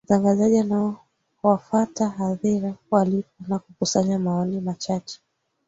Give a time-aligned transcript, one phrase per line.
[0.05, 5.19] mtangazaji anawafata hadhira walipo na kuksanya maoni machache